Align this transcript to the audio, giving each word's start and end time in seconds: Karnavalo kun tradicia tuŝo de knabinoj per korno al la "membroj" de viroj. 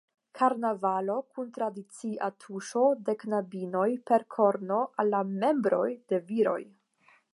Karnavalo 0.37 1.17
kun 1.35 1.51
tradicia 1.57 2.29
tuŝo 2.45 2.85
de 3.09 3.15
knabinoj 3.25 3.87
per 4.11 4.25
korno 4.37 4.81
al 5.05 5.15
la 5.17 5.21
"membroj" 5.43 5.87
de 6.13 6.23
viroj. 6.33 6.61